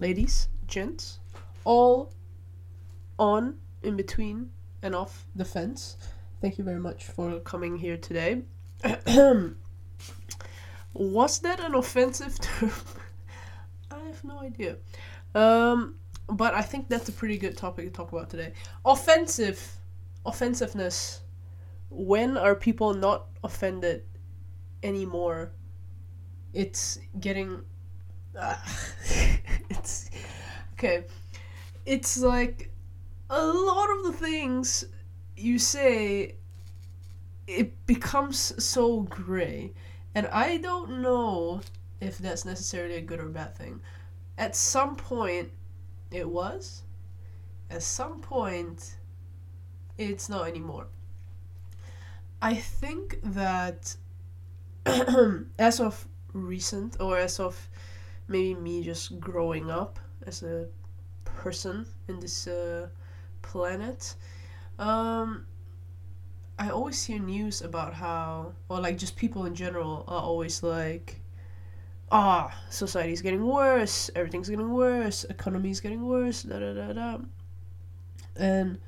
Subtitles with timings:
[0.00, 1.20] ladies, gents,
[1.64, 2.12] all
[3.18, 4.50] on, in between,
[4.82, 5.96] and off the fence.
[6.40, 8.42] Thank you very much for coming here today.
[10.94, 12.72] Was that an offensive term?
[13.90, 14.76] I have no idea.
[15.34, 15.96] Um,
[16.28, 18.52] but I think that's a pretty good topic to talk about today.
[18.84, 19.76] Offensive,
[20.24, 21.22] offensiveness.
[21.90, 24.04] When are people not offended
[24.82, 25.52] anymore?
[26.52, 27.62] It's getting.
[28.38, 28.56] Uh,
[30.78, 31.04] okay.
[31.84, 32.70] It's like
[33.30, 34.84] a lot of the things
[35.36, 36.36] you say.
[37.46, 39.72] It becomes so gray,
[40.14, 41.62] and I don't know
[41.98, 43.80] if that's necessarily a good or bad thing.
[44.36, 45.50] At some point,
[46.10, 46.82] it was.
[47.70, 48.96] At some point,
[49.96, 50.88] it's not anymore.
[52.42, 53.96] I think that
[55.58, 57.68] as of recent, or as of
[58.28, 60.66] maybe me just growing up as a
[61.24, 62.88] person in this uh,
[63.42, 64.14] planet,
[64.78, 65.46] um,
[66.58, 71.20] I always hear news about how, or like just people in general are always like,
[72.10, 77.18] ah, oh, society's getting worse, everything's getting worse, economy's getting worse, da da da da.
[78.36, 78.78] And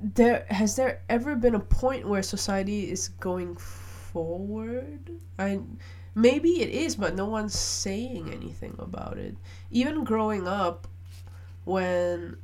[0.00, 5.10] there has there ever been a point where society is going forward?
[5.38, 5.60] I
[6.14, 9.36] maybe it is, but no one's saying anything about it.
[9.70, 10.86] Even growing up
[11.64, 12.36] when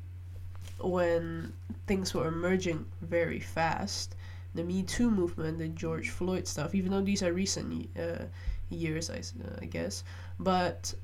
[0.81, 1.53] when
[1.87, 4.17] things were emerging very fast,
[4.55, 8.25] the Me Too movement, the George Floyd stuff, even though these are recent uh,
[8.71, 10.05] years, I, uh, I guess.
[10.39, 10.95] But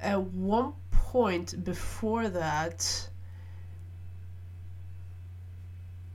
[0.00, 3.08] at one point before that,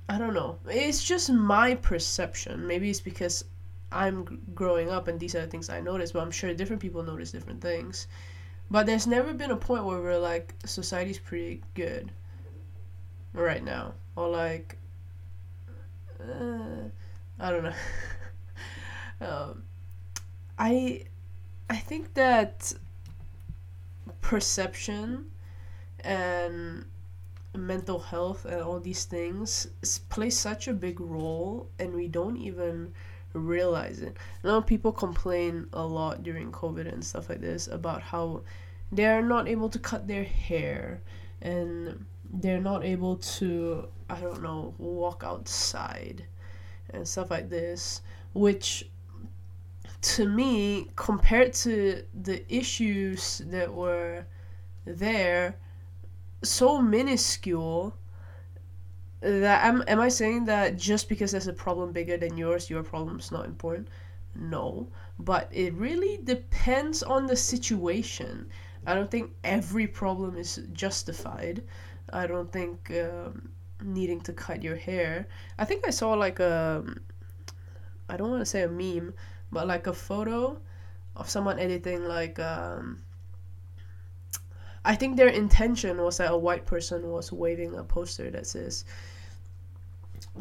[0.08, 0.60] I don't know.
[0.68, 2.66] It's just my perception.
[2.68, 3.46] Maybe it's because
[3.92, 7.04] I'm growing up and these are the things I notice, but I'm sure different people
[7.04, 8.08] notice different things.
[8.72, 12.12] But there's never been a point where we're like, society's pretty good
[13.34, 13.94] right now.
[14.16, 14.78] Or like,
[16.22, 16.90] uh,
[17.40, 17.74] I don't know.
[19.22, 19.64] um,
[20.58, 21.06] I
[21.70, 22.74] I think that
[24.22, 25.32] perception
[26.02, 26.86] and
[27.56, 29.68] mental health and all these things
[30.10, 32.94] play such a big role and we don't even
[33.34, 34.18] realize it.
[34.44, 38.42] I know people complain a lot during COVID and stuff like this about how
[38.92, 41.02] they're not able to cut their hair
[41.42, 46.26] and they're not able to I don't know walk outside
[46.92, 48.02] and stuff like this
[48.34, 48.86] which
[50.02, 54.26] to me, compared to the issues that were
[54.86, 55.58] there,
[56.42, 57.94] so minuscule
[59.22, 62.84] that am am I saying that just because there's a problem bigger than yours, your
[62.84, 63.88] problem's not important?
[64.36, 64.88] No,
[65.18, 68.50] but it really depends on the situation.
[68.86, 71.64] I don't think every problem is justified.
[72.14, 73.50] I don't think um,
[73.84, 75.28] needing to cut your hair.
[75.58, 76.84] I think I saw like a
[78.10, 79.14] I don't want to say a meme,
[79.52, 80.60] but like a photo
[81.16, 83.02] of someone editing like um
[84.86, 88.86] I think their intention was that a white person was waving a poster that says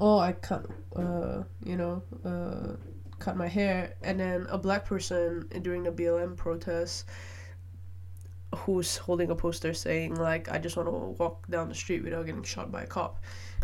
[0.01, 0.67] oh I cut
[0.97, 2.77] uh you know uh
[3.19, 3.95] cut my hair.
[4.03, 7.07] And then a black person during the BLM protest
[8.55, 12.27] who's holding a poster saying like I just want to walk down the street without
[12.27, 13.19] getting shot by a cop.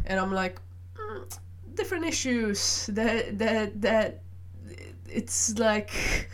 [0.06, 0.60] And I'm like
[0.96, 1.38] mm,
[1.74, 2.86] different issues.
[2.92, 4.22] That that that
[5.08, 5.91] it's like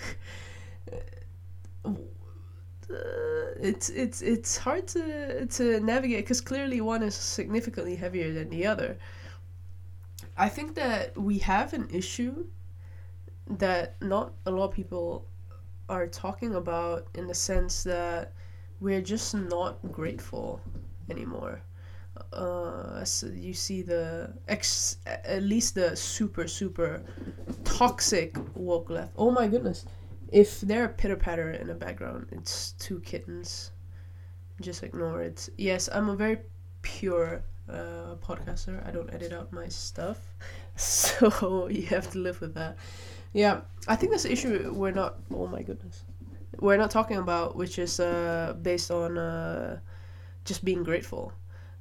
[3.61, 8.67] it's it's it's hard to to navigate because clearly one is significantly heavier than the
[8.67, 8.99] other.
[10.37, 12.47] I think that we have an issue
[13.47, 15.27] that not a lot of people
[15.89, 18.33] are talking about in the sense that
[18.81, 20.61] we're just not grateful
[21.11, 21.63] anymore
[22.33, 27.03] uh, so you see the ex at least the super super
[27.65, 29.13] toxic woke left.
[29.17, 29.85] Oh my goodness!
[30.31, 33.73] If there are a pitter patter in the background, it's two kittens.
[34.61, 35.49] Just ignore it.
[35.59, 36.39] Yes, I'm a very
[36.83, 38.87] pure uh, podcaster.
[38.87, 40.19] I don't edit out my stuff,
[40.77, 42.77] so you have to live with that.
[43.33, 45.19] Yeah, I think this issue we're not.
[45.33, 46.05] Oh my goodness,
[46.61, 49.79] we're not talking about, which is uh, based on uh,
[50.45, 51.33] just being grateful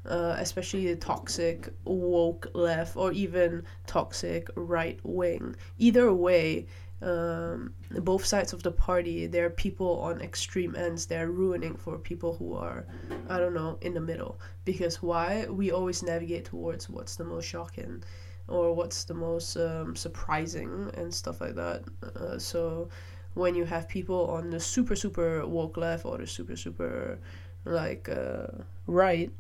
[0.05, 5.55] uh, especially the toxic woke left or even toxic right wing.
[5.77, 6.65] Either way,
[7.01, 11.05] um, both sides of the party, there are people on extreme ends.
[11.05, 12.85] They're ruining for people who are,
[13.29, 14.39] I don't know, in the middle.
[14.65, 15.45] Because why?
[15.49, 18.03] We always navigate towards what's the most shocking
[18.47, 21.83] or what's the most um, surprising and stuff like that.
[22.15, 22.89] Uh, so
[23.33, 27.19] when you have people on the super super woke left or the super super
[27.65, 28.47] like uh,
[28.87, 29.31] right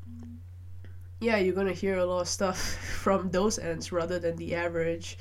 [1.19, 2.57] yeah you're gonna hear a lot of stuff
[3.03, 5.17] from those ends rather than the average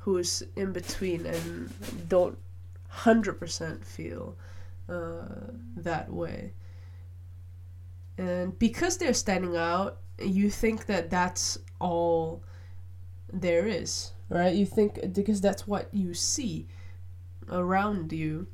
[0.00, 1.72] who's in between and
[2.08, 2.38] don't
[2.92, 4.36] 100% feel
[4.88, 5.24] uh,
[5.76, 6.52] that way.
[8.18, 12.42] And because they're standing out you think that that's all
[13.32, 14.54] there is right?
[14.54, 16.66] You think because that's what you see
[17.50, 18.46] around you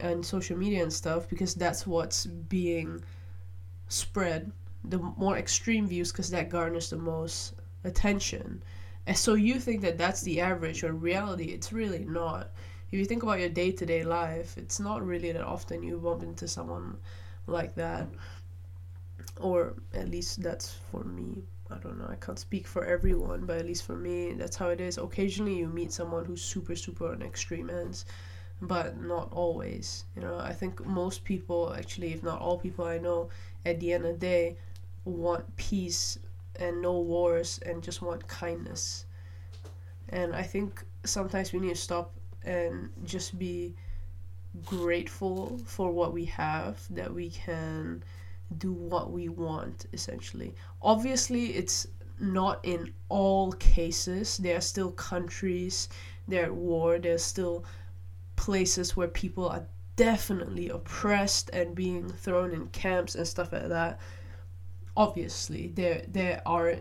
[0.00, 3.02] and social media and stuff because that's what's being
[3.88, 4.50] spread.
[4.84, 8.62] The more extreme views because that garners the most attention
[9.06, 12.50] and so you think that that's the average or reality it's really not
[12.90, 16.46] if you think about your day-to-day life it's not really that often you bump into
[16.48, 16.96] someone
[17.46, 18.06] like that
[19.40, 23.56] or at least that's for me I don't know, I can't speak for everyone, but
[23.58, 24.98] at least for me, that's how it is.
[24.98, 28.04] Occasionally, you meet someone who's super, super on extreme ends,
[28.60, 30.04] but not always.
[30.14, 33.30] You know, I think most people, actually, if not all people I know,
[33.64, 34.56] at the end of the day,
[35.04, 36.18] want peace
[36.60, 39.06] and no wars and just want kindness.
[40.10, 42.12] And I think sometimes we need to stop
[42.44, 43.74] and just be
[44.64, 48.02] grateful for what we have, that we can
[48.58, 50.54] do what we want essentially.
[50.82, 51.88] Obviously it's
[52.20, 54.36] not in all cases.
[54.36, 55.88] There are still countries
[56.26, 57.64] there at war there's still
[58.36, 59.64] places where people are
[59.96, 64.00] definitely oppressed and being thrown in camps and stuff like that
[64.96, 66.76] obviously there there are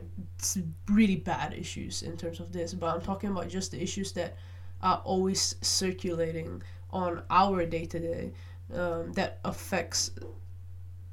[0.89, 4.35] really bad issues in terms of this but i'm talking about just the issues that
[4.81, 6.61] are always circulating
[6.91, 8.31] on our day to day
[8.69, 10.11] that affects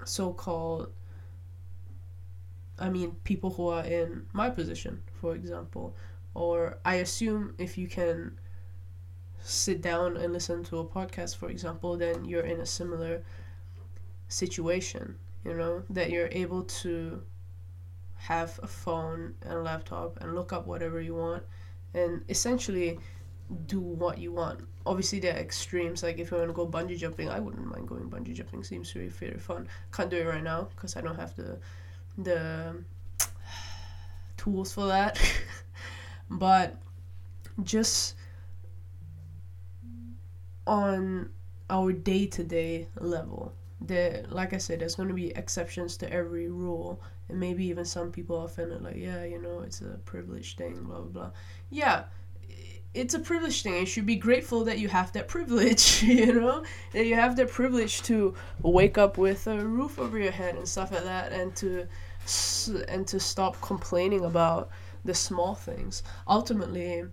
[0.05, 0.91] so-called
[2.79, 5.95] I mean people who are in my position, for example,
[6.35, 8.39] or I assume if you can
[9.43, 13.23] sit down and listen to a podcast, for example, then you're in a similar
[14.29, 17.23] situation, you know, that you're able to
[18.17, 21.43] have a phone and a laptop and look up whatever you want
[21.95, 22.99] and essentially
[23.67, 24.61] do what you want.
[24.87, 26.03] Obviously, there are extremes.
[26.03, 28.63] Like if you want to go bungee jumping, I wouldn't mind going bungee jumping.
[28.63, 29.69] Seems very very fun.
[29.93, 31.59] Can't do it right now because I don't have the
[32.19, 32.77] the
[34.37, 35.21] tools for that.
[36.31, 36.77] but
[37.63, 38.15] just
[40.67, 41.31] on
[41.69, 46.13] our day to day level, there, like I said, there's going to be exceptions to
[46.13, 49.99] every rule, and maybe even some people are offended, like, yeah, you know, it's a
[50.05, 51.31] privileged thing, blah blah blah.
[51.71, 52.05] Yeah,
[52.93, 53.75] it's a privileged thing.
[53.75, 56.65] You should be grateful that you have that privilege, you know?
[56.93, 60.67] That you have that privilege to wake up with a roof over your head and
[60.67, 61.87] stuff like that and to
[62.89, 64.71] and to stop complaining about
[65.05, 66.03] the small things.
[66.29, 67.05] Ultimately,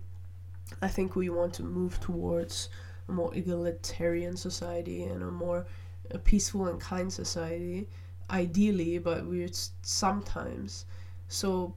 [0.82, 2.68] I think we want to move towards
[3.08, 5.66] a more egalitarian society and a more
[6.10, 7.88] a peaceful and kind society
[8.30, 9.48] ideally, but we're
[9.82, 10.84] sometimes
[11.28, 11.74] so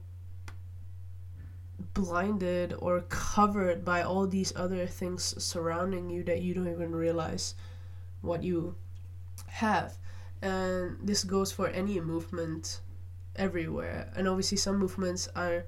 [1.94, 7.54] blinded or covered by all these other things surrounding you that you don't even realize
[8.20, 8.74] what you
[9.46, 9.96] have.
[10.40, 12.80] And this goes for any movement
[13.36, 14.10] everywhere.
[14.16, 15.64] And obviously, some movements are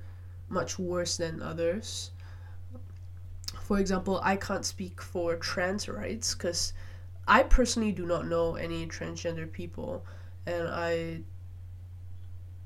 [0.49, 2.11] much worse than others.
[3.63, 6.73] For example, I can't speak for trans rights because
[7.27, 10.05] I personally do not know any transgender people.
[10.47, 11.21] And I,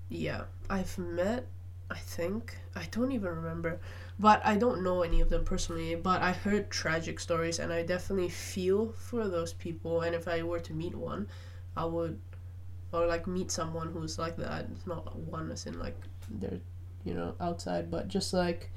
[0.09, 1.47] yeah, I've met
[1.91, 2.59] I think.
[2.77, 3.81] I don't even remember.
[4.19, 5.95] But I don't know any of them personally.
[5.95, 10.03] But I heard tragic stories and I definitely feel for those people.
[10.03, 11.29] And if I were to meet one,
[11.77, 12.21] I would,
[12.93, 14.67] or like meet someone who's like that.
[14.73, 15.97] It's not one as in like
[16.31, 16.61] they're,
[17.05, 18.71] you know, outside, but just like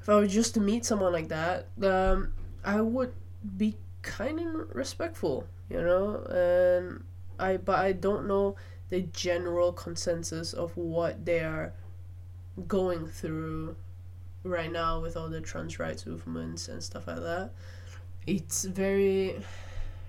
[0.00, 2.32] if I were just to meet someone like that, um,
[2.64, 3.12] I would
[3.56, 6.16] be kind of respectful, you know?
[6.26, 7.04] And
[7.38, 8.56] I, but I don't know
[8.90, 11.72] the general consensus of what they are
[12.68, 13.74] going through
[14.44, 17.52] right now with all the trans rights movements and stuff like that.
[18.26, 19.42] It's very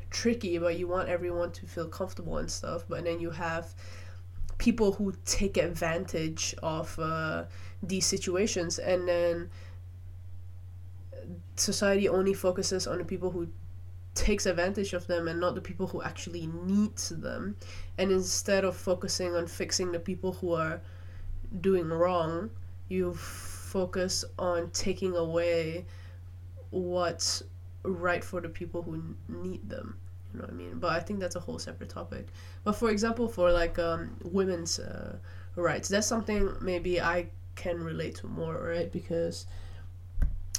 [0.10, 2.84] tricky, but you want everyone to feel comfortable and stuff.
[2.88, 3.74] But then you have
[4.58, 7.46] people who take advantage of uh,
[7.82, 9.50] these situations, and then
[11.56, 13.48] society only focuses on the people who
[14.16, 17.56] takes advantage of them and not the people who actually needs them
[17.98, 20.82] and instead of focusing on fixing the people who are
[21.62, 22.50] doing wrong,
[22.90, 25.86] you focus on taking away
[26.70, 27.44] what's
[27.84, 29.98] right for the people who need them.
[30.34, 30.80] You know what I mean?
[30.80, 32.28] But I think that's a whole separate topic.
[32.64, 35.18] But for example, for like um, women's uh,
[35.56, 38.92] rights, that's something maybe I can relate to more, right?
[38.92, 39.46] Because,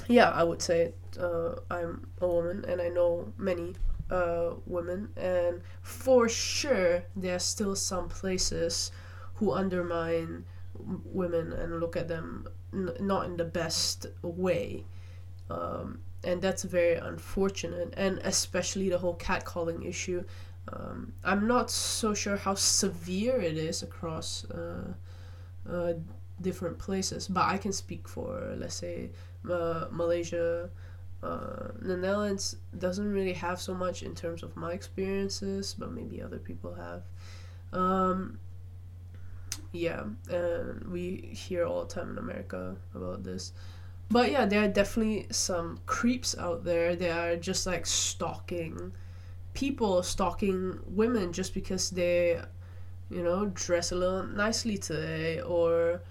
[0.07, 3.75] yeah, I would say uh, I'm a woman and I know many
[4.09, 8.91] uh, women, and for sure there are still some places
[9.35, 10.45] who undermine
[10.77, 14.85] women and look at them n- not in the best way.
[15.49, 20.23] Um, and that's very unfortunate, and especially the whole catcalling issue.
[20.73, 24.93] Um, I'm not so sure how severe it is across uh,
[25.69, 25.93] uh,
[26.41, 29.11] different places, but I can speak for, let's say,
[29.49, 30.69] uh, Malaysia.
[31.23, 36.21] Uh, the Netherlands doesn't really have so much in terms of my experiences, but maybe
[36.21, 37.03] other people have.
[37.73, 38.39] Um,
[39.71, 43.53] yeah, and we hear all the time in America about this.
[44.09, 46.95] But yeah, there are definitely some creeps out there.
[46.95, 48.93] They are just like stalking
[49.53, 52.39] people, stalking women just because they,
[53.09, 56.01] you know, dress a little nicely today or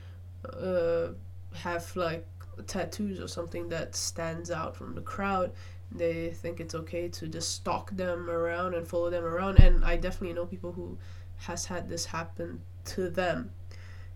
[0.44, 1.08] uh,
[1.54, 2.26] have like
[2.66, 5.52] tattoos or something that stands out from the crowd.
[5.92, 9.60] They think it's okay to just stalk them around and follow them around.
[9.60, 10.98] And I definitely know people who
[11.36, 13.50] has had this happen to them.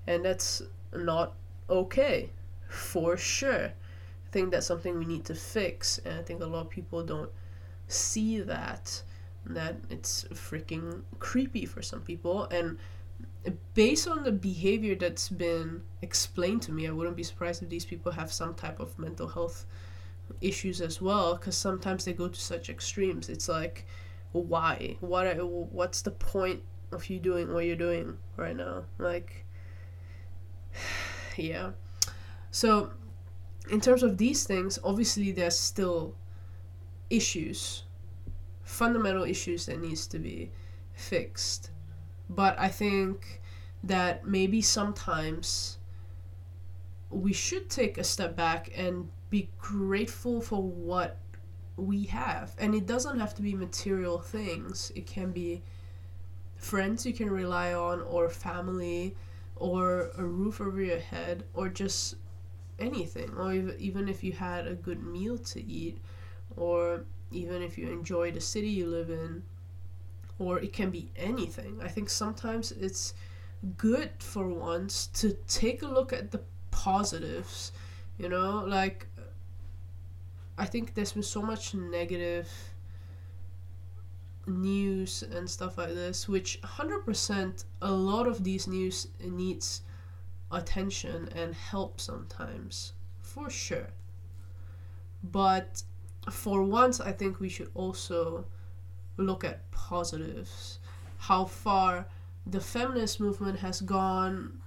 [0.07, 0.63] And that's
[0.95, 1.35] not
[1.69, 2.31] okay,
[2.69, 3.67] for sure.
[3.67, 5.99] I think that's something we need to fix.
[5.99, 7.31] And I think a lot of people don't
[7.87, 9.03] see that.
[9.47, 12.45] That it's freaking creepy for some people.
[12.45, 12.79] And
[13.75, 17.85] based on the behavior that's been explained to me, I wouldn't be surprised if these
[17.85, 19.67] people have some type of mental health
[20.41, 21.35] issues as well.
[21.37, 23.29] Because sometimes they go to such extremes.
[23.29, 23.87] It's like,
[24.33, 24.97] why?
[25.01, 25.27] What?
[25.27, 28.85] Are, what's the point of you doing what you're doing right now?
[28.99, 29.45] Like,
[31.37, 31.71] yeah.
[32.51, 32.91] So,
[33.71, 36.15] in terms of these things, obviously there's still
[37.11, 37.85] issues,
[38.63, 40.51] fundamental issues that needs to be
[40.95, 41.71] fixed
[42.29, 43.41] but I think
[43.85, 45.79] that maybe sometimes
[47.11, 51.19] we should take a step back and be grateful for what
[51.77, 52.55] we have.
[52.59, 55.63] And it doesn't have to be material things, it can be
[56.57, 59.17] friends you can rely on, or family,
[59.57, 62.17] or a roof over your head, or just
[62.79, 63.31] anything.
[63.37, 65.99] Or even if you had a good meal to eat,
[66.57, 69.43] or even if you enjoy the city you live in
[70.39, 71.81] or it can be anything.
[71.83, 73.15] I think sometimes it's
[73.77, 76.41] good for once to take a look at the
[76.71, 77.73] positives,
[78.19, 79.07] you know, like
[80.57, 82.49] I think there's been so much negative
[84.47, 89.83] news and stuff like this, which 100% a lot of these news needs
[90.51, 93.89] attention and help sometimes, for sure.
[95.23, 95.83] But
[96.31, 98.47] for once, I think we should also
[99.19, 100.79] look at positives,
[101.19, 102.07] how far
[102.47, 104.61] the feminist movement has gone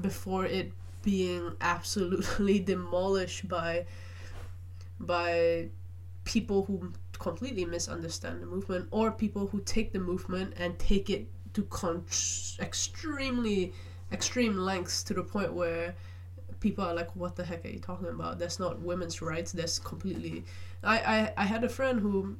[0.00, 0.72] before it
[1.02, 3.86] being absolutely demolished by
[4.98, 5.68] by
[6.24, 11.26] people who completely misunderstand the movement or people who take the movement and take it
[11.54, 12.04] to con-
[12.60, 13.72] extremely
[14.12, 15.94] extreme lengths to the point where
[16.60, 18.38] people are like what the heck are you talking about?
[18.38, 19.52] That's not women's rights.
[19.52, 20.44] That's completely
[20.82, 22.36] i i, I had a friend who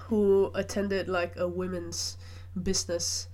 [0.00, 2.16] who attended like a women's
[2.62, 3.28] business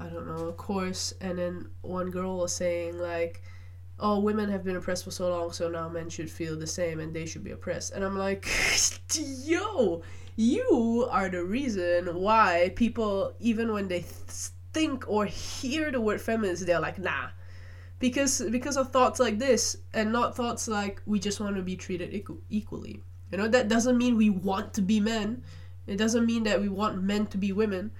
[0.00, 3.42] I don't know course and then one girl was saying like
[4.00, 7.00] oh women have been oppressed for so long so now men should feel the same
[7.00, 7.92] and they should be oppressed.
[7.92, 8.48] And I'm like
[9.44, 10.02] yo
[10.36, 16.20] you are the reason why people even when they th- think or hear the word
[16.20, 17.28] feminist they're like nah.
[18.00, 21.76] Because because of thoughts like this and not thoughts like we just want to be
[21.76, 23.00] treated equal, equally.
[23.30, 25.42] You know that doesn't mean we want to be men
[25.86, 27.90] it doesn't mean that we want men to be women.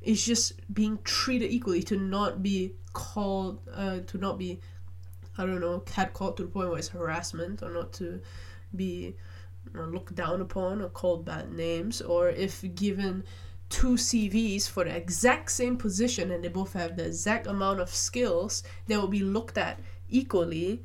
[0.00, 4.60] It's just being treated equally to not be called, uh, to not be,
[5.36, 8.20] I don't know, catcalled to the point where it's harassment or not to
[8.74, 9.16] be
[9.72, 12.00] know, looked down upon or called bad names.
[12.00, 13.24] Or if given
[13.68, 17.94] two CVs for the exact same position and they both have the exact amount of
[17.94, 19.78] skills, they will be looked at
[20.08, 20.82] equally,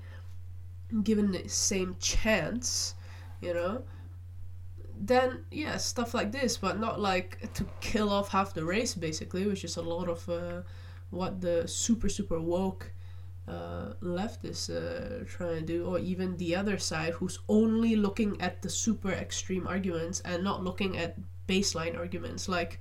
[1.04, 2.94] given the same chance,
[3.42, 3.84] you know
[5.06, 9.46] then yeah, stuff like this, but not like to kill off half the race basically,
[9.46, 10.62] which is a lot of uh,
[11.10, 12.92] what the super super woke
[13.48, 18.40] uh, left is uh, trying to do, or even the other side who's only looking
[18.42, 21.18] at the super extreme arguments and not looking at
[21.48, 22.80] baseline arguments like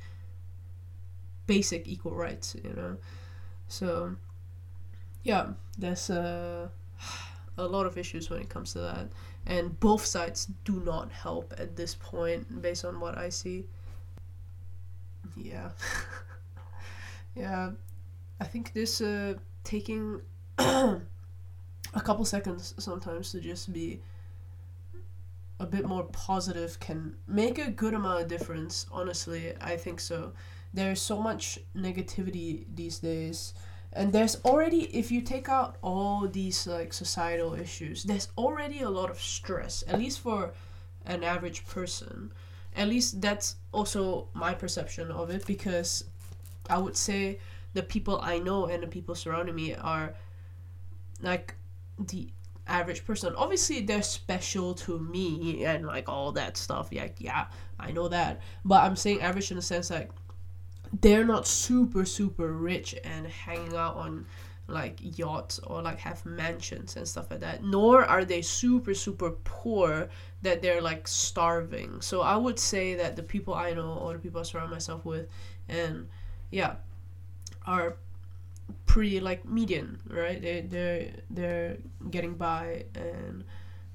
[1.47, 2.97] basic equal rights, you know.
[3.67, 4.15] So
[5.25, 6.69] yeah, there's uh,
[7.59, 9.09] a lot of issues when it comes to that
[9.47, 13.65] and both sides do not help at this point based on what I see.
[15.37, 15.71] Yeah.
[17.35, 17.71] yeah.
[18.41, 19.35] I think this uh
[19.65, 20.21] taking
[20.59, 21.01] a
[21.95, 24.01] couple seconds sometimes to just be
[25.61, 28.87] a bit more positive can make a good amount of difference.
[28.91, 30.33] Honestly, I think so.
[30.75, 33.55] There's so much negativity these days.
[33.93, 38.91] And there's already, if you take out all these like societal issues, there's already a
[38.91, 40.53] lot of stress, at least for
[41.05, 42.33] an average person.
[42.75, 46.05] At least that's also my perception of it because
[46.71, 47.39] I would say
[47.75, 50.15] the people I know and the people surrounding me are
[51.21, 51.55] like
[51.99, 52.29] the
[52.67, 53.35] average person.
[53.37, 56.89] Obviously, they're special to me and like all that stuff.
[56.91, 57.47] Yeah, yeah,
[57.79, 58.41] I know that.
[58.65, 60.11] But I'm saying average in the sense like
[61.01, 64.27] they're not super super rich and hanging out on
[64.69, 69.31] like yachts or like have mansions and stuff like that nor are they super super
[69.45, 70.09] poor
[70.43, 72.01] that they're like starving.
[72.01, 75.05] So i would say that the people i know or the people i surround myself
[75.05, 75.29] with
[75.69, 76.09] and
[76.51, 76.77] yeah
[77.67, 77.97] are
[78.87, 80.41] pretty like median right?
[80.41, 81.77] They they're they're
[82.11, 83.45] getting by and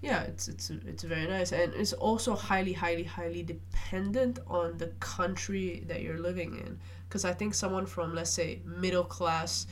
[0.01, 1.51] yeah it's it's it's very nice.
[1.51, 6.80] And it's also highly highly highly dependent on the country that you're living in.
[7.08, 9.66] Because i think someone from let's say middle class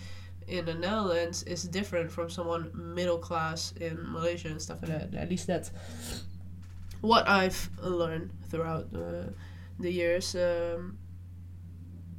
[0.48, 5.16] in the netherlands is different from someone middle class in malaysia and stuff like that.
[5.16, 5.72] At least that's
[7.02, 9.30] what i've learned throughout uh,
[9.80, 10.36] the years.
[10.36, 10.98] Um,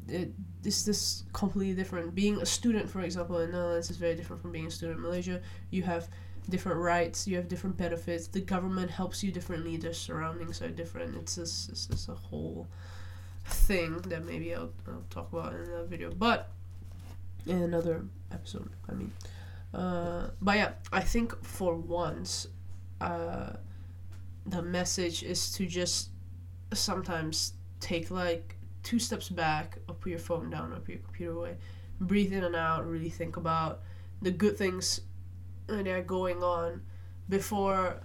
[0.08, 0.32] it
[0.64, 2.14] is this completely different.
[2.14, 4.98] Being a student for example in the netherlands is very different from being a student
[4.98, 5.40] in malaysia.
[5.70, 6.08] You have
[6.48, 8.26] different rights, you have different benefits.
[8.28, 9.76] The government helps you differently.
[9.76, 11.16] The surroundings are different.
[11.16, 12.68] It's just, it's just a whole
[13.46, 16.50] thing that maybe I'll, I'll talk about in another video, but
[17.46, 18.70] in another episode.
[18.88, 19.12] I mean,
[19.74, 22.46] uh, but yeah, I think for once,
[23.00, 23.52] uh,
[24.46, 26.10] the message is to just
[26.72, 31.32] sometimes take like two steps back, or put your phone down, or put your computer
[31.32, 31.56] away,
[32.00, 33.80] breathe in and out, really think about
[34.22, 35.00] the good things
[35.66, 36.82] that are going on
[37.28, 38.00] before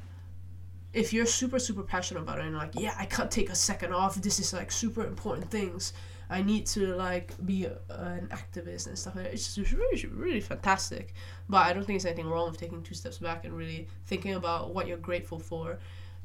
[0.94, 3.94] if you're super super passionate about it and like yeah i can't take a second
[3.94, 4.16] off.
[4.16, 5.94] This is like super important things.
[6.30, 9.34] I need to like be a, an activist and stuff like that.
[9.34, 11.14] It's just really really fantastic.
[11.50, 14.34] But i don't think there's anything wrong with taking two steps back and really thinking
[14.36, 15.80] about what you're grateful for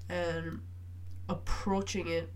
[0.08, 0.60] and
[1.28, 2.32] approaching it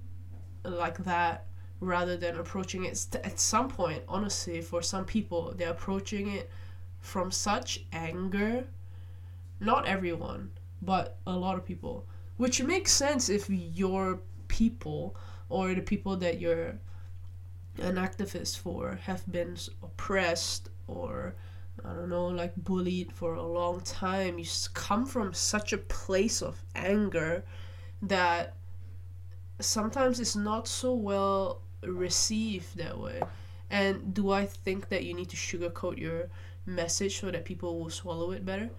[0.64, 1.46] like that
[1.80, 6.50] rather than approaching it st- at some point honestly for some people they're approaching it
[7.00, 8.64] from such anger
[9.60, 10.50] not everyone,
[10.82, 12.06] but a lot of people.
[12.36, 15.16] Which makes sense if your people
[15.48, 16.78] or the people that you're
[17.78, 21.34] an activist for have been oppressed or
[21.84, 24.38] I don't know, like bullied for a long time.
[24.38, 27.44] You come from such a place of anger
[28.02, 28.56] that
[29.60, 33.22] sometimes it's not so well received that way.
[33.70, 36.28] And do I think that you need to sugarcoat your
[36.66, 38.70] message so that people will swallow it better?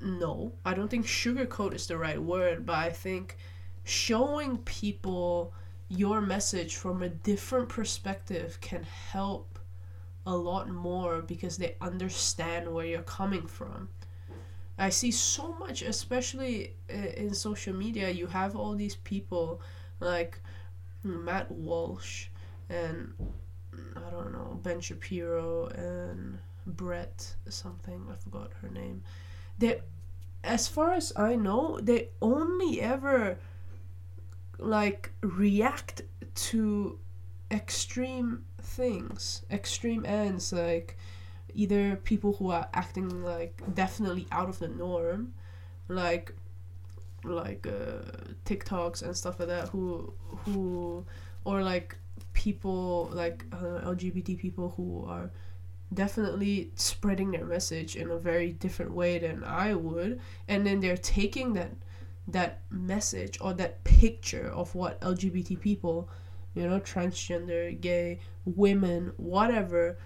[0.00, 3.36] No, I don't think sugarcoat is the right word, but I think
[3.84, 5.52] showing people
[5.88, 9.58] your message from a different perspective can help
[10.26, 13.88] a lot more because they understand where you're coming from.
[14.78, 19.62] I see so much, especially uh, in social media, you have all these people
[20.00, 20.40] like
[21.02, 22.26] Matt Walsh
[22.68, 23.14] and
[23.96, 29.02] I don't know, Ben Shapiro and Brett something, I forgot her name
[29.58, 29.80] they
[30.44, 33.38] as far as I know, they only ever
[34.58, 36.02] like react
[36.34, 36.98] to
[37.50, 40.96] extreme things, extreme ends, like
[41.54, 45.34] either people who are acting like definitely out of the norm,
[45.88, 46.32] like
[47.24, 48.10] like uh,
[48.44, 50.12] TikToks and stuff like that, who
[50.44, 51.04] who
[51.44, 51.96] or like
[52.32, 55.30] people like uh, LGBT people who are
[55.92, 60.20] definitely spreading their message in a very different way than I would.
[60.48, 61.72] And then they're taking that
[62.28, 66.08] that message or that picture of what LGBT people
[66.54, 69.96] you know transgender gay women whatever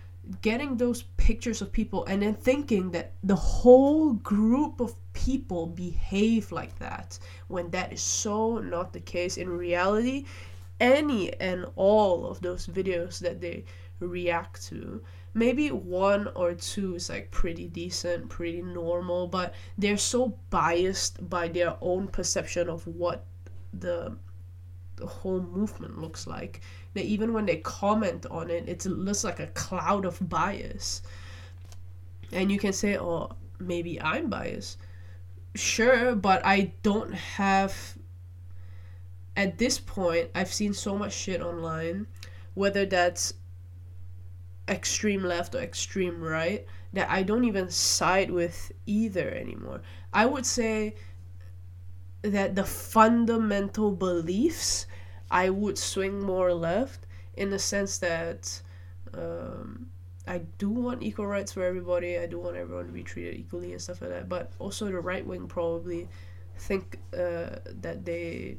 [0.42, 6.52] getting those pictures of people and then thinking that the whole group of people behave
[6.52, 10.24] like that when that is so not the case in reality.
[10.78, 13.64] Any and all of those videos that they
[13.98, 15.02] react to
[15.34, 21.48] maybe one or two is like pretty decent, pretty normal, but they're so biased by
[21.48, 23.24] their own perception of what
[23.72, 24.16] the
[24.96, 26.60] the whole movement looks like
[26.92, 31.00] that even when they comment on it, it looks like a cloud of bias.
[32.32, 34.78] And you can say, "Oh, maybe I'm biased."
[35.54, 37.96] Sure, but I don't have
[39.36, 42.06] at this point, I've seen so much shit online,
[42.54, 43.34] whether that's
[44.70, 49.82] extreme left or extreme right that I don't even side with either anymore.
[50.12, 50.94] I would say
[52.22, 54.86] that the fundamental beliefs
[55.30, 58.60] I would swing more left in the sense that
[59.14, 59.86] um,
[60.26, 62.18] I do want equal rights for everybody.
[62.18, 64.28] I do want everyone to be treated equally and stuff like that.
[64.28, 66.08] But also the right wing probably
[66.58, 68.58] think uh, that they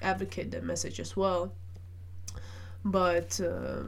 [0.00, 1.52] advocate that message as well.
[2.84, 3.84] But uh,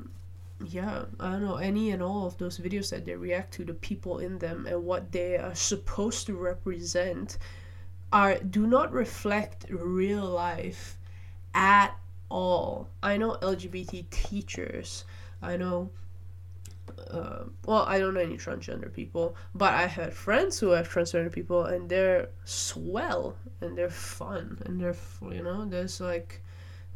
[0.63, 3.75] yeah, I don't know any and all of those videos that they react to, the
[3.75, 7.39] people in them and what they are supposed to represent,
[8.13, 10.99] are do not reflect real life
[11.55, 12.89] at all.
[13.03, 15.05] I know LGBT teachers.
[15.43, 15.91] I know
[17.11, 21.33] uh, well, I don't know any transgender people, but I had friends who have transgender
[21.33, 26.43] people, and they're swell and they're fun and they're you know there's like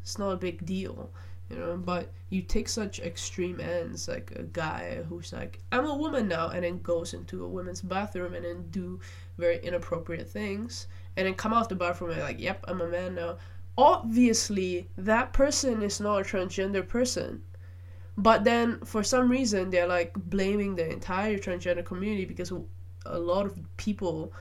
[0.03, 1.11] it's not a big deal,
[1.51, 1.77] you know.
[1.77, 6.49] But you take such extreme ends, like a guy who's like I'm a woman now,
[6.49, 9.01] and then goes into a women's bathroom and then do
[9.37, 13.15] very inappropriate things, and then come out the bathroom and like, yep, I'm a man
[13.15, 13.37] now.
[13.77, 17.43] Obviously, that person is not a transgender person
[18.19, 22.53] but then for some reason they're like blaming the entire transgender community because
[23.07, 24.33] a lot of people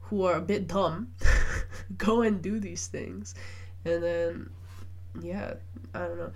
[0.00, 1.08] who are a bit dumb
[1.98, 3.34] go and do these things.
[3.84, 4.50] And then
[5.20, 5.54] yeah,
[5.94, 6.32] I don't know.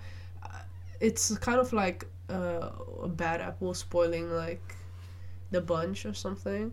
[0.99, 2.69] It's kind of like uh,
[3.03, 4.75] a bad apple spoiling like
[5.51, 6.71] the bunch or something.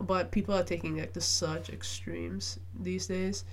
[0.00, 3.44] But people are taking like to such extremes these days.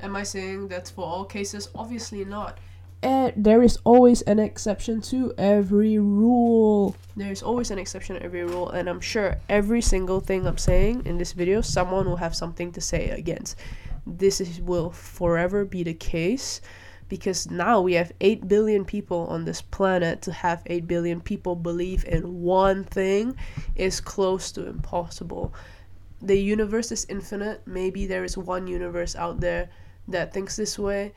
[0.00, 1.68] Am I saying that's for all cases?
[1.74, 2.58] Obviously not
[3.02, 6.96] and there is always an exception to every rule.
[7.16, 11.06] There's always an exception to every rule, and I'm sure every single thing I'm saying
[11.06, 13.56] in this video, someone will have something to say against.
[14.06, 16.60] This is, will forever be the case
[17.08, 21.56] because now we have 8 billion people on this planet to have 8 billion people
[21.56, 23.36] believe in one thing
[23.76, 25.52] is close to impossible.
[26.20, 27.62] The universe is infinite.
[27.66, 29.70] Maybe there is one universe out there
[30.08, 31.12] that thinks this way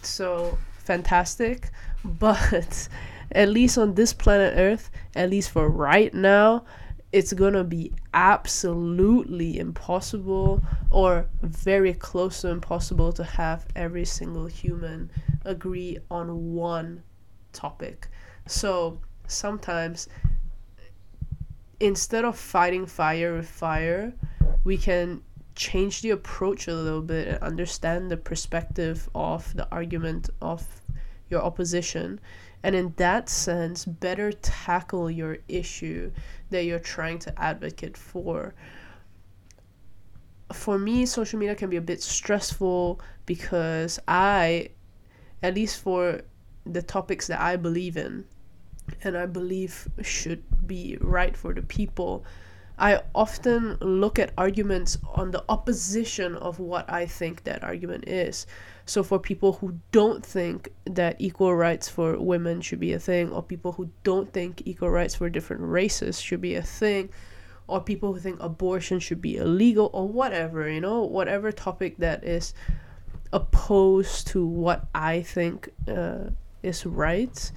[0.00, 1.70] so fantastic.
[2.04, 2.88] But
[3.30, 6.64] at least on this planet Earth, at least for right now,
[7.12, 15.10] it's gonna be absolutely impossible or very close to impossible to have every single human
[15.44, 17.02] agree on one
[17.52, 18.08] topic.
[18.46, 20.08] So sometimes
[21.80, 24.14] instead of fighting fire with fire,
[24.64, 25.20] we can
[25.54, 30.66] change the approach a little bit and understand the perspective of the argument of
[31.28, 32.20] your opposition
[32.62, 36.10] and in that sense better tackle your issue
[36.50, 38.54] that you're trying to advocate for
[40.52, 44.68] for me social media can be a bit stressful because i
[45.42, 46.20] at least for
[46.66, 48.24] the topics that i believe in
[49.02, 52.24] and i believe should be right for the people
[52.78, 58.46] I often look at arguments on the opposition of what I think that argument is.
[58.84, 63.30] So, for people who don't think that equal rights for women should be a thing,
[63.30, 67.10] or people who don't think equal rights for different races should be a thing,
[67.68, 72.24] or people who think abortion should be illegal, or whatever, you know, whatever topic that
[72.24, 72.54] is
[73.32, 76.30] opposed to what I think uh,
[76.62, 77.52] is right.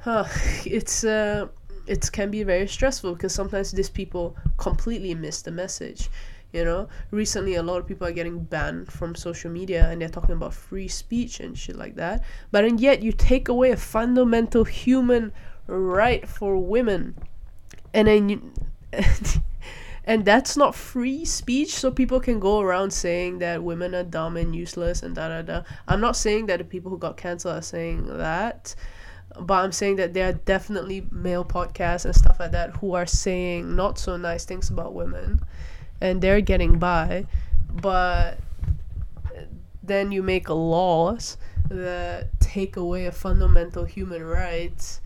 [0.00, 0.24] Huh,
[0.64, 1.48] it's uh,
[1.86, 6.08] it can be very stressful because sometimes these people completely miss the message
[6.52, 6.88] you know?
[7.10, 10.54] Recently a lot of people are getting banned from social media and they're talking about
[10.54, 12.24] free speech and shit like that.
[12.50, 15.32] But and yet you take away a fundamental human
[15.66, 17.16] right for women.
[17.92, 18.52] And then you
[20.04, 21.74] and that's not free speech.
[21.74, 25.42] So people can go around saying that women are dumb and useless and da da
[25.42, 25.62] da.
[25.86, 28.74] I'm not saying that the people who got canceled are saying that
[29.40, 33.06] but I'm saying that there are definitely male podcasts and stuff like that who are
[33.06, 35.40] saying not so nice things about women
[36.00, 37.26] and they're getting by
[37.70, 38.38] but
[39.82, 41.36] then you make laws
[41.68, 45.00] that take away a fundamental human right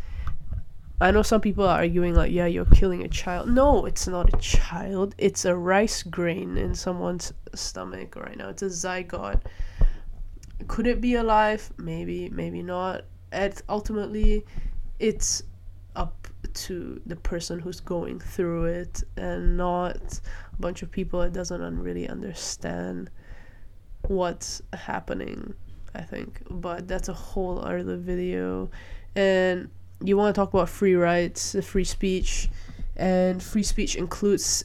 [1.02, 3.48] I know some people are arguing like yeah you're killing a child.
[3.48, 5.16] No it's not a child.
[5.18, 8.50] It's a rice grain in someone's stomach right now.
[8.50, 9.40] It's a zygote.
[10.68, 11.72] Could it be alive?
[11.76, 13.02] Maybe maybe not.
[13.32, 14.46] And ultimately
[15.00, 15.42] it's
[15.96, 20.20] up to the person who's going through it and not
[20.52, 23.10] a bunch of people that doesn't really understand
[24.08, 25.54] what's happening
[25.94, 28.70] i think but that's a whole other video
[29.14, 29.70] and
[30.02, 32.48] you want to talk about free rights free speech
[32.96, 34.64] and free speech includes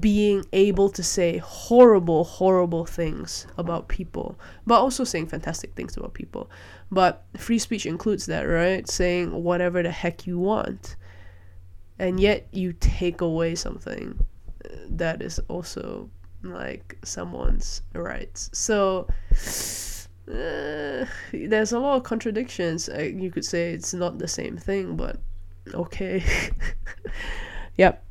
[0.00, 6.14] being able to say horrible, horrible things about people, but also saying fantastic things about
[6.14, 6.50] people.
[6.90, 8.88] But free speech includes that, right?
[8.88, 10.96] Saying whatever the heck you want.
[11.98, 14.18] And yet you take away something
[14.90, 16.10] that is also
[16.42, 18.50] like someone's rights.
[18.52, 19.06] So
[20.28, 22.88] uh, there's a lot of contradictions.
[22.88, 25.20] Uh, you could say it's not the same thing, but
[25.72, 26.22] okay.
[27.76, 28.04] yep.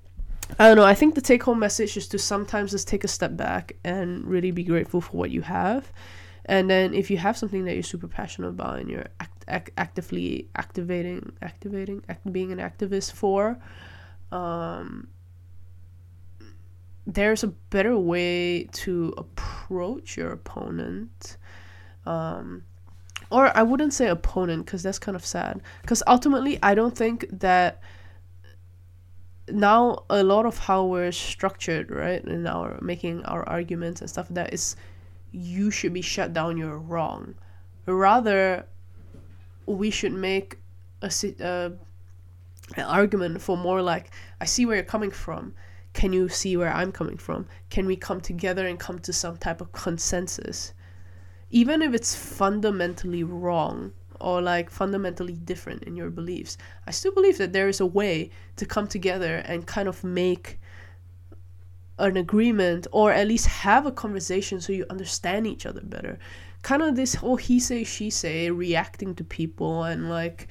[0.60, 0.86] I don't know.
[0.86, 4.26] I think the take home message is to sometimes just take a step back and
[4.26, 5.92] really be grateful for what you have.
[6.46, 9.08] And then if you have something that you're super passionate about and you're
[9.48, 13.58] act- act- actively activating, activating, act- being an activist for,
[14.32, 15.08] um,
[17.06, 21.38] there's a better way to approach your opponent.
[22.06, 22.64] Um,
[23.30, 25.62] or I wouldn't say opponent because that's kind of sad.
[25.82, 27.82] Because ultimately, I don't think that
[29.50, 34.28] now a lot of how we're structured, right, in our making our arguments and stuff,
[34.30, 34.76] that is
[35.32, 37.36] you should be shut down, you're wrong.
[37.86, 38.66] Rather,
[39.66, 40.58] we should make
[41.02, 41.70] a uh,
[42.78, 45.54] an argument for more like I see where you're coming from.
[45.94, 47.48] Can you see where I'm coming from?
[47.70, 50.74] Can we come together and come to some type of consensus?
[51.52, 57.38] Even if it's fundamentally wrong or like fundamentally different in your beliefs, I still believe
[57.38, 60.60] that there is a way to come together and kind of make
[62.00, 66.18] an agreement or at least have a conversation so you understand each other better.
[66.64, 70.48] Kind of this whole he say, she say, reacting to people and like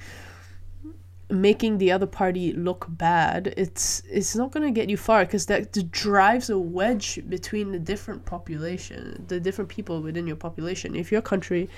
[1.29, 5.47] making the other party look bad it's it's not going to get you far because
[5.47, 10.95] that drives a wedge between the different population the different people within your population.
[10.95, 11.69] If your country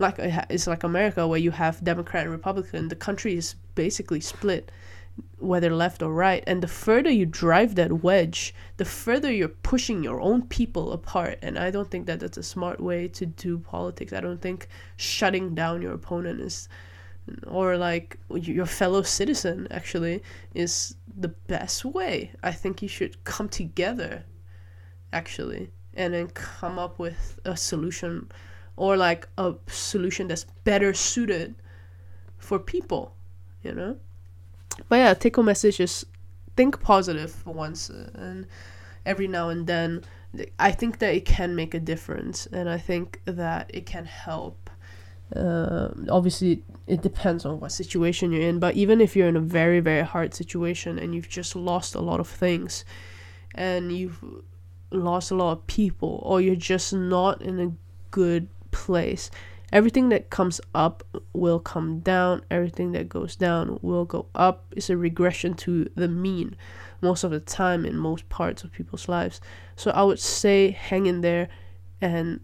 [0.00, 4.20] like uh, it's like america where you have democrat and republican the country is basically
[4.20, 4.72] split
[5.38, 6.44] whether left or right.
[6.46, 11.38] And the further you drive that wedge, the further you're pushing your own people apart.
[11.42, 14.12] And I don't think that that's a smart way to do politics.
[14.12, 16.68] I don't think shutting down your opponent is,
[17.46, 20.22] or like your fellow citizen actually,
[20.54, 22.32] is the best way.
[22.42, 24.24] I think you should come together,
[25.12, 28.30] actually, and then come up with a solution
[28.76, 31.54] or like a solution that's better suited
[32.38, 33.14] for people,
[33.62, 33.96] you know?
[34.88, 36.06] But yeah, take home message is
[36.56, 38.46] think positive for once, and
[39.06, 40.04] every now and then,
[40.58, 44.70] I think that it can make a difference, and I think that it can help.
[45.34, 49.40] Uh, obviously, it depends on what situation you're in, but even if you're in a
[49.40, 52.84] very, very hard situation and you've just lost a lot of things,
[53.54, 54.22] and you've
[54.90, 57.72] lost a lot of people, or you're just not in a
[58.10, 59.30] good place,
[59.72, 64.64] Everything that comes up will come down, everything that goes down will go up.
[64.76, 66.56] It's a regression to the mean
[67.00, 69.40] most of the time in most parts of people's lives.
[69.76, 71.48] So I would say hang in there
[72.00, 72.40] and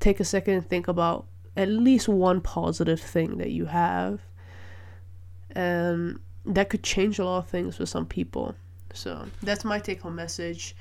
[0.00, 4.20] take a second and think about at least one positive thing that you have.
[5.50, 8.54] And that could change a lot of things for some people.
[8.94, 10.74] So that's my take home message.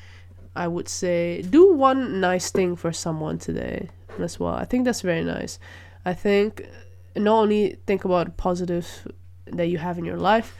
[0.55, 4.53] I would say do one nice thing for someone today as well.
[4.53, 5.59] I think that's very nice.
[6.05, 6.67] I think
[7.15, 9.03] not only think about positives
[9.45, 10.55] that you have in your life,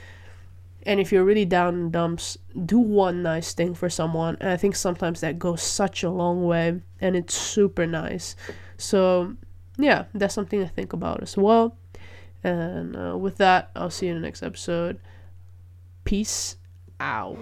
[0.84, 4.36] and if you're really down in dumps, do one nice thing for someone.
[4.40, 8.34] And I think sometimes that goes such a long way, and it's super nice.
[8.78, 9.36] So
[9.78, 11.76] yeah, that's something to think about as well.
[12.44, 14.98] And uh, with that, I'll see you in the next episode.
[16.04, 16.56] Peace
[16.98, 17.38] out.